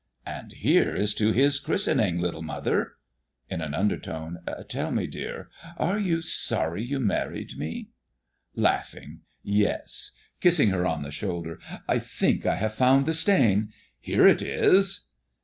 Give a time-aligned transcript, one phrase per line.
[0.25, 2.93] "And here is to his christening, little mother!"
[3.51, 7.89] In an undertone: "Tell me, dear, are you sorry you married me?"
[9.43, 10.11] "Yes.
[10.39, 13.73] [Kissing her on the shoulder.] I think I have found the stain.
[13.99, 15.05] Here it is."